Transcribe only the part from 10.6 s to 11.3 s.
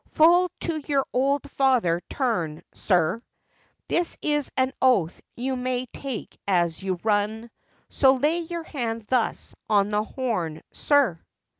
sir.